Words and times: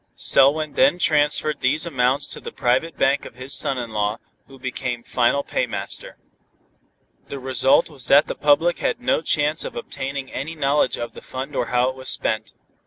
Selwyn 0.15 0.73
then 0.73 0.97
transferred 0.97 1.61
these 1.61 1.85
amounts 1.85 2.25
to 2.25 2.39
the 2.39 2.51
private 2.51 2.97
bank 2.97 3.23
of 3.23 3.35
his 3.35 3.53
son 3.53 3.77
in 3.77 3.91
law, 3.91 4.17
who 4.47 4.57
became 4.57 5.03
final 5.03 5.43
paymaster. 5.43 6.17
The 7.27 7.37
result 7.37 7.87
was 7.87 8.07
that 8.07 8.25
the 8.25 8.33
public 8.33 8.79
had 8.79 8.99
no 8.99 9.21
chance 9.21 9.63
of 9.63 9.75
obtaining 9.75 10.31
any 10.31 10.55
knowledge 10.55 10.97
of 10.97 11.13
the 11.13 11.21
fund 11.21 11.55
or 11.55 11.67
how 11.67 11.87
it 11.89 11.95
was 11.95 12.09
spent. 12.09 12.51